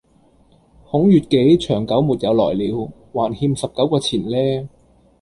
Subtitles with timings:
[0.85, 2.89] 孔乙己長久沒有來了。
[3.13, 4.67] 還欠十九個錢呢